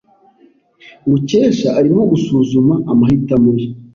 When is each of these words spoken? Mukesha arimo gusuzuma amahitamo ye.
Mukesha 1.09 1.69
arimo 1.79 2.01
gusuzuma 2.11 2.73
amahitamo 2.91 3.49
ye. 3.59 3.67